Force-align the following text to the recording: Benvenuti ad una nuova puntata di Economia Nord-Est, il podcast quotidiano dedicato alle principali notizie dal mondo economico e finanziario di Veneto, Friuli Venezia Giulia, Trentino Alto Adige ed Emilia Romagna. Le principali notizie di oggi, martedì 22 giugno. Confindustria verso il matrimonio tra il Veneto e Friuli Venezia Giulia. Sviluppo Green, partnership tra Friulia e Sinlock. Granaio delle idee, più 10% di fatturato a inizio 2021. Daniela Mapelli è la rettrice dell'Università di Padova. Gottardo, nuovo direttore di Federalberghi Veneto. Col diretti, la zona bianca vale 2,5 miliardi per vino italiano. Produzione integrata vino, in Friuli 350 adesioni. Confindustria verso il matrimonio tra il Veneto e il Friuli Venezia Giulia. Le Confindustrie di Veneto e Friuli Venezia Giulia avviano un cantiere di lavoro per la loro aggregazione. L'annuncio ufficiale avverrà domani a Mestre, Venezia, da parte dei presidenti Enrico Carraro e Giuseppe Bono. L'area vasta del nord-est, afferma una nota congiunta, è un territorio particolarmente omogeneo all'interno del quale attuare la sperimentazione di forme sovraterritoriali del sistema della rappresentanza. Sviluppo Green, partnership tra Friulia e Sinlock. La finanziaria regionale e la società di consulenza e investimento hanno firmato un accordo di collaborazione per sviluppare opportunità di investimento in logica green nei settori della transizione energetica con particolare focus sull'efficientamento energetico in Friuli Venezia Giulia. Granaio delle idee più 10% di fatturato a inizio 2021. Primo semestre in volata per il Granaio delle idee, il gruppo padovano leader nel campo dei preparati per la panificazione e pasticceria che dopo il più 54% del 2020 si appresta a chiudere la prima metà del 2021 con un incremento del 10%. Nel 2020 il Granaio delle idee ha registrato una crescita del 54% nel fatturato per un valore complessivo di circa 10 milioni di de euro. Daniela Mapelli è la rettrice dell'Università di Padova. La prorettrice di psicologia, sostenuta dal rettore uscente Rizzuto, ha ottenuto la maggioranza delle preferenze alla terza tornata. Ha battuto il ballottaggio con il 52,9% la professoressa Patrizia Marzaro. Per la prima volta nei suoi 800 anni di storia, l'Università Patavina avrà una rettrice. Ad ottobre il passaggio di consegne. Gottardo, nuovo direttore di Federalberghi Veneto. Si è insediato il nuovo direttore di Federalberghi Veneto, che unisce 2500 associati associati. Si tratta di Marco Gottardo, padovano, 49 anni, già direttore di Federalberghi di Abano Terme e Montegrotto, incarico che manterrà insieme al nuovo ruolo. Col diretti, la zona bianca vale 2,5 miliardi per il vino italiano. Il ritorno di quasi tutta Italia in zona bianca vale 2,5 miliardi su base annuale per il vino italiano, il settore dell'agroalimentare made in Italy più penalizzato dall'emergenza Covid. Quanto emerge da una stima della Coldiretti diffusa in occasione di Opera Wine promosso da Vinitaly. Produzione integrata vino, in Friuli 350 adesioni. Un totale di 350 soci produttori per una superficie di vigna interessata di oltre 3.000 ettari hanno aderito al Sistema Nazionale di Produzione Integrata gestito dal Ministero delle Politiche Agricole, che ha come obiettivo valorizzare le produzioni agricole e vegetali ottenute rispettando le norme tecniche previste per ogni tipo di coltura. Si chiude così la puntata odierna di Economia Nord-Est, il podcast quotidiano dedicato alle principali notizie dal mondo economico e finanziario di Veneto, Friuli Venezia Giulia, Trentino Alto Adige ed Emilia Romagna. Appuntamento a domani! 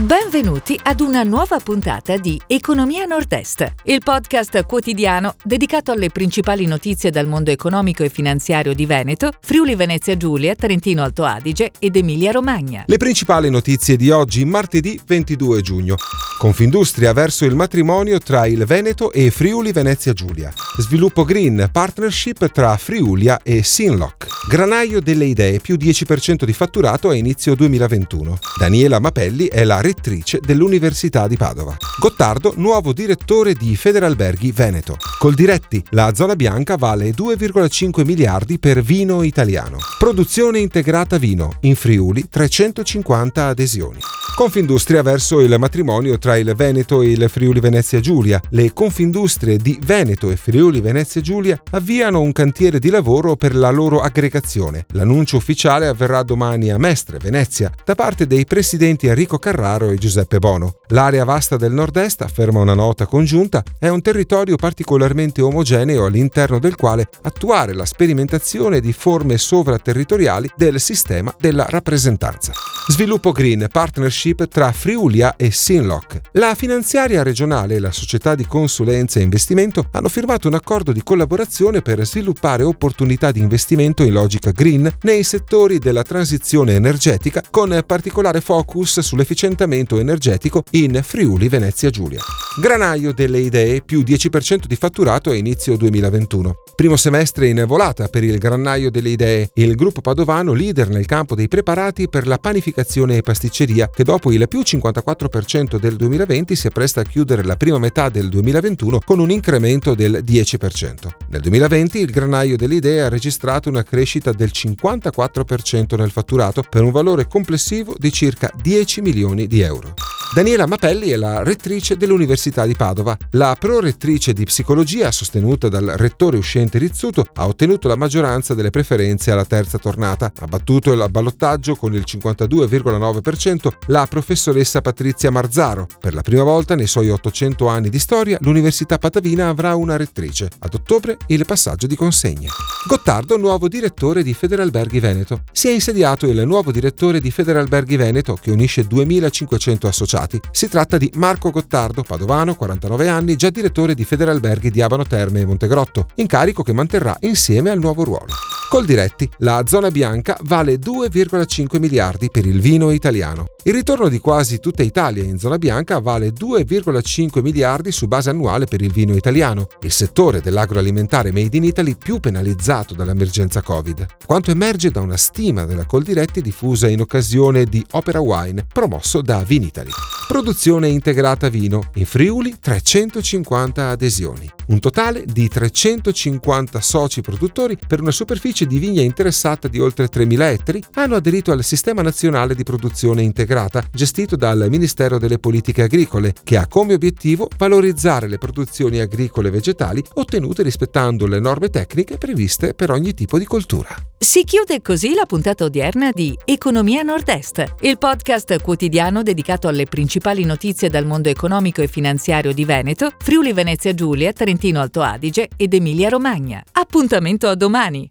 Benvenuti 0.00 0.80
ad 0.82 1.00
una 1.00 1.22
nuova 1.24 1.58
puntata 1.58 2.16
di 2.16 2.40
Economia 2.46 3.04
Nord-Est, 3.04 3.74
il 3.82 4.00
podcast 4.02 4.64
quotidiano 4.64 5.34
dedicato 5.44 5.92
alle 5.92 6.08
principali 6.08 6.64
notizie 6.64 7.10
dal 7.10 7.26
mondo 7.26 7.50
economico 7.50 8.02
e 8.02 8.08
finanziario 8.08 8.72
di 8.72 8.86
Veneto, 8.86 9.30
Friuli 9.42 9.74
Venezia 9.74 10.16
Giulia, 10.16 10.54
Trentino 10.54 11.02
Alto 11.02 11.24
Adige 11.24 11.72
ed 11.78 11.96
Emilia 11.96 12.30
Romagna. 12.30 12.84
Le 12.86 12.96
principali 12.96 13.50
notizie 13.50 13.96
di 13.96 14.08
oggi, 14.08 14.46
martedì 14.46 14.98
22 15.04 15.60
giugno. 15.60 15.96
Confindustria 16.38 17.12
verso 17.12 17.44
il 17.44 17.54
matrimonio 17.54 18.18
tra 18.20 18.46
il 18.46 18.64
Veneto 18.64 19.12
e 19.12 19.30
Friuli 19.30 19.72
Venezia 19.72 20.14
Giulia. 20.14 20.50
Sviluppo 20.78 21.24
Green, 21.24 21.68
partnership 21.70 22.50
tra 22.50 22.74
Friulia 22.78 23.42
e 23.42 23.62
Sinlock. 23.62 24.48
Granaio 24.48 25.02
delle 25.02 25.26
idee, 25.26 25.60
più 25.60 25.76
10% 25.76 26.44
di 26.44 26.54
fatturato 26.54 27.10
a 27.10 27.14
inizio 27.14 27.54
2021. 27.54 28.38
Daniela 28.58 28.98
Mapelli 28.98 29.48
è 29.48 29.64
la 29.64 29.80
rettrice 29.90 30.40
dell'Università 30.40 31.26
di 31.26 31.36
Padova. 31.36 31.76
Gottardo, 31.98 32.54
nuovo 32.56 32.92
direttore 32.92 33.54
di 33.54 33.74
Federalberghi 33.74 34.52
Veneto. 34.52 34.96
Col 35.18 35.34
diretti, 35.34 35.82
la 35.90 36.14
zona 36.14 36.36
bianca 36.36 36.76
vale 36.76 37.10
2,5 37.10 38.04
miliardi 38.04 38.58
per 38.58 38.82
vino 38.82 39.22
italiano. 39.22 39.78
Produzione 39.98 40.60
integrata 40.60 41.18
vino, 41.18 41.56
in 41.62 41.74
Friuli 41.74 42.28
350 42.28 43.46
adesioni. 43.46 43.98
Confindustria 44.40 45.02
verso 45.02 45.40
il 45.40 45.54
matrimonio 45.58 46.16
tra 46.16 46.38
il 46.38 46.54
Veneto 46.54 47.02
e 47.02 47.10
il 47.10 47.28
Friuli 47.28 47.60
Venezia 47.60 48.00
Giulia. 48.00 48.40
Le 48.48 48.72
Confindustrie 48.72 49.58
di 49.58 49.78
Veneto 49.84 50.30
e 50.30 50.36
Friuli 50.36 50.80
Venezia 50.80 51.20
Giulia 51.20 51.60
avviano 51.72 52.22
un 52.22 52.32
cantiere 52.32 52.78
di 52.78 52.88
lavoro 52.88 53.36
per 53.36 53.54
la 53.54 53.70
loro 53.70 54.00
aggregazione. 54.00 54.86
L'annuncio 54.92 55.36
ufficiale 55.36 55.88
avverrà 55.88 56.22
domani 56.22 56.70
a 56.70 56.78
Mestre, 56.78 57.18
Venezia, 57.18 57.70
da 57.84 57.94
parte 57.94 58.26
dei 58.26 58.46
presidenti 58.46 59.08
Enrico 59.08 59.38
Carraro 59.80 59.90
e 59.90 59.96
Giuseppe 59.96 60.38
Bono. 60.38 60.74
L'area 60.88 61.24
vasta 61.24 61.56
del 61.56 61.72
nord-est, 61.72 62.20
afferma 62.20 62.60
una 62.60 62.74
nota 62.74 63.06
congiunta, 63.06 63.62
è 63.78 63.88
un 63.88 64.02
territorio 64.02 64.56
particolarmente 64.56 65.40
omogeneo 65.40 66.04
all'interno 66.04 66.58
del 66.58 66.74
quale 66.74 67.08
attuare 67.22 67.72
la 67.72 67.86
sperimentazione 67.86 68.80
di 68.80 68.92
forme 68.92 69.38
sovraterritoriali 69.38 70.50
del 70.56 70.80
sistema 70.80 71.34
della 71.38 71.66
rappresentanza. 71.68 72.52
Sviluppo 72.88 73.30
Green, 73.30 73.66
partnership 73.70 74.48
tra 74.48 74.72
Friulia 74.72 75.36
e 75.36 75.50
Sinlock. 75.50 76.20
La 76.32 76.54
finanziaria 76.54 77.22
regionale 77.22 77.76
e 77.76 77.78
la 77.78 77.92
società 77.92 78.34
di 78.34 78.46
consulenza 78.46 79.20
e 79.20 79.22
investimento 79.22 79.86
hanno 79.92 80.08
firmato 80.08 80.48
un 80.48 80.54
accordo 80.54 80.90
di 80.90 81.02
collaborazione 81.02 81.82
per 81.82 82.04
sviluppare 82.04 82.64
opportunità 82.64 83.30
di 83.30 83.40
investimento 83.40 84.02
in 84.02 84.12
logica 84.12 84.50
green 84.50 84.92
nei 85.02 85.22
settori 85.22 85.78
della 85.78 86.02
transizione 86.02 86.74
energetica 86.74 87.42
con 87.48 87.80
particolare 87.86 88.40
focus 88.40 89.00
sull'efficientamento 89.00 89.69
energetico 89.74 90.62
in 90.70 91.00
Friuli 91.02 91.48
Venezia 91.48 91.90
Giulia. 91.90 92.20
Granaio 92.60 93.12
delle 93.12 93.38
idee 93.38 93.80
più 93.80 94.00
10% 94.00 94.66
di 94.66 94.76
fatturato 94.76 95.30
a 95.30 95.34
inizio 95.34 95.76
2021. 95.76 96.56
Primo 96.74 96.96
semestre 96.96 97.46
in 97.46 97.64
volata 97.66 98.08
per 98.08 98.24
il 98.24 98.38
Granaio 98.38 98.90
delle 98.90 99.10
idee, 99.10 99.50
il 99.54 99.74
gruppo 99.74 100.00
padovano 100.00 100.52
leader 100.52 100.88
nel 100.88 101.06
campo 101.06 101.34
dei 101.34 101.46
preparati 101.46 102.08
per 102.08 102.26
la 102.26 102.38
panificazione 102.38 103.16
e 103.16 103.22
pasticceria 103.22 103.90
che 103.90 104.02
dopo 104.02 104.32
il 104.32 104.48
più 104.48 104.60
54% 104.60 105.78
del 105.78 105.96
2020 105.96 106.56
si 106.56 106.66
appresta 106.66 107.02
a 107.02 107.04
chiudere 107.04 107.44
la 107.44 107.56
prima 107.56 107.78
metà 107.78 108.08
del 108.08 108.28
2021 108.28 109.00
con 109.04 109.18
un 109.18 109.30
incremento 109.30 109.94
del 109.94 110.24
10%. 110.26 111.08
Nel 111.28 111.40
2020 111.42 111.98
il 111.98 112.10
Granaio 112.10 112.56
delle 112.56 112.76
idee 112.76 113.02
ha 113.02 113.08
registrato 113.08 113.68
una 113.68 113.82
crescita 113.82 114.32
del 114.32 114.50
54% 114.52 115.96
nel 115.96 116.10
fatturato 116.10 116.64
per 116.68 116.82
un 116.82 116.90
valore 116.90 117.28
complessivo 117.28 117.94
di 117.96 118.10
circa 118.10 118.50
10 118.60 119.02
milioni 119.02 119.46
di 119.46 119.49
de 119.50 119.64
euro. 119.64 120.09
Daniela 120.32 120.64
Mapelli 120.64 121.08
è 121.08 121.16
la 121.16 121.42
rettrice 121.42 121.96
dell'Università 121.96 122.64
di 122.64 122.76
Padova. 122.76 123.16
La 123.32 123.56
prorettrice 123.58 124.32
di 124.32 124.44
psicologia, 124.44 125.10
sostenuta 125.10 125.68
dal 125.68 125.94
rettore 125.96 126.36
uscente 126.36 126.78
Rizzuto, 126.78 127.26
ha 127.34 127.48
ottenuto 127.48 127.88
la 127.88 127.96
maggioranza 127.96 128.54
delle 128.54 128.70
preferenze 128.70 129.32
alla 129.32 129.44
terza 129.44 129.78
tornata. 129.78 130.30
Ha 130.38 130.46
battuto 130.46 130.92
il 130.92 131.04
ballottaggio 131.10 131.74
con 131.74 131.94
il 131.94 132.04
52,9% 132.06 133.70
la 133.86 134.06
professoressa 134.08 134.80
Patrizia 134.80 135.32
Marzaro. 135.32 135.88
Per 135.98 136.14
la 136.14 136.22
prima 136.22 136.44
volta 136.44 136.76
nei 136.76 136.86
suoi 136.86 137.10
800 137.10 137.66
anni 137.66 137.88
di 137.88 137.98
storia, 137.98 138.38
l'Università 138.40 138.98
Patavina 138.98 139.48
avrà 139.48 139.74
una 139.74 139.96
rettrice. 139.96 140.48
Ad 140.60 140.74
ottobre 140.74 141.16
il 141.26 141.44
passaggio 141.44 141.88
di 141.88 141.96
consegne. 141.96 142.46
Gottardo, 142.86 143.36
nuovo 143.36 143.66
direttore 143.66 144.22
di 144.22 144.32
Federalberghi 144.32 145.00
Veneto. 145.00 145.42
Si 145.50 145.66
è 145.66 145.72
insediato 145.72 146.26
il 146.26 146.46
nuovo 146.46 146.70
direttore 146.70 147.20
di 147.20 147.32
Federalberghi 147.32 147.96
Veneto, 147.96 148.38
che 148.40 148.52
unisce 148.52 148.84
2500 148.84 149.88
associati 149.88 150.18
associati. 150.20 150.40
Si 150.50 150.68
tratta 150.68 150.98
di 150.98 151.10
Marco 151.14 151.50
Gottardo, 151.50 152.02
padovano, 152.02 152.54
49 152.54 153.08
anni, 153.08 153.36
già 153.36 153.50
direttore 153.50 153.94
di 153.94 154.04
Federalberghi 154.04 154.70
di 154.70 154.82
Abano 154.82 155.04
Terme 155.04 155.40
e 155.40 155.46
Montegrotto, 155.46 156.08
incarico 156.16 156.62
che 156.62 156.72
manterrà 156.72 157.16
insieme 157.20 157.70
al 157.70 157.78
nuovo 157.78 158.04
ruolo. 158.04 158.32
Col 158.68 158.84
diretti, 158.84 159.28
la 159.38 159.64
zona 159.66 159.90
bianca 159.90 160.36
vale 160.42 160.74
2,5 160.74 161.78
miliardi 161.78 162.30
per 162.30 162.46
il 162.46 162.60
vino 162.60 162.90
italiano. 162.90 163.46
Il 163.64 163.74
ritorno 163.74 164.08
di 164.08 164.20
quasi 164.20 164.58
tutta 164.58 164.82
Italia 164.82 165.22
in 165.22 165.38
zona 165.38 165.58
bianca 165.58 165.98
vale 165.98 166.28
2,5 166.28 167.42
miliardi 167.42 167.92
su 167.92 168.06
base 168.06 168.30
annuale 168.30 168.64
per 168.64 168.80
il 168.80 168.90
vino 168.90 169.14
italiano, 169.14 169.68
il 169.82 169.92
settore 169.92 170.40
dell'agroalimentare 170.40 171.30
made 171.30 171.58
in 171.58 171.64
Italy 171.64 171.94
più 171.94 172.20
penalizzato 172.20 172.94
dall'emergenza 172.94 173.60
Covid. 173.60 174.06
Quanto 174.24 174.50
emerge 174.50 174.90
da 174.90 175.02
una 175.02 175.18
stima 175.18 175.66
della 175.66 175.84
Coldiretti 175.84 176.40
diffusa 176.40 176.88
in 176.88 177.02
occasione 177.02 177.64
di 177.64 177.84
Opera 177.90 178.20
Wine 178.20 178.64
promosso 178.72 179.20
da 179.20 179.42
Vinitaly. 179.42 179.90
Produzione 180.26 180.88
integrata 180.88 181.48
vino, 181.48 181.90
in 181.96 182.06
Friuli 182.06 182.56
350 182.58 183.88
adesioni. 183.88 184.48
Un 184.68 184.78
totale 184.78 185.24
di 185.26 185.48
350 185.48 186.80
soci 186.80 187.20
produttori 187.20 187.76
per 187.84 188.00
una 188.00 188.12
superficie 188.12 188.64
di 188.64 188.78
vigna 188.78 189.02
interessata 189.02 189.66
di 189.66 189.80
oltre 189.80 190.06
3.000 190.06 190.40
ettari 190.42 190.84
hanno 190.94 191.16
aderito 191.16 191.50
al 191.50 191.64
Sistema 191.64 192.02
Nazionale 192.02 192.54
di 192.54 192.62
Produzione 192.62 193.22
Integrata 193.50 193.84
gestito 193.92 194.36
dal 194.36 194.68
Ministero 194.70 195.18
delle 195.18 195.40
Politiche 195.40 195.82
Agricole, 195.82 196.34
che 196.44 196.56
ha 196.56 196.68
come 196.68 196.94
obiettivo 196.94 197.48
valorizzare 197.58 198.28
le 198.28 198.38
produzioni 198.38 199.00
agricole 199.00 199.48
e 199.48 199.50
vegetali 199.50 200.00
ottenute 200.14 200.62
rispettando 200.62 201.26
le 201.26 201.40
norme 201.40 201.68
tecniche 201.68 202.16
previste 202.16 202.74
per 202.74 202.92
ogni 202.92 203.12
tipo 203.12 203.38
di 203.38 203.44
coltura. 203.44 203.88
Si 204.16 204.44
chiude 204.44 204.80
così 204.80 205.14
la 205.14 205.26
puntata 205.26 205.64
odierna 205.64 206.12
di 206.12 206.38
Economia 206.44 207.02
Nord-Est, 207.02 207.74
il 207.80 207.98
podcast 207.98 208.60
quotidiano 208.60 209.24
dedicato 209.24 209.66
alle 209.66 209.86
principali 209.86 210.44
notizie 210.44 210.88
dal 210.88 211.04
mondo 211.04 211.28
economico 211.28 211.82
e 211.82 211.88
finanziario 211.88 212.52
di 212.52 212.64
Veneto, 212.64 213.14
Friuli 213.18 213.52
Venezia 213.52 213.92
Giulia, 213.94 214.32
Trentino 214.32 214.80
Alto 214.80 215.02
Adige 215.02 215.48
ed 215.56 215.74
Emilia 215.74 216.08
Romagna. 216.08 216.62
Appuntamento 216.70 217.48
a 217.48 217.56
domani! 217.56 218.08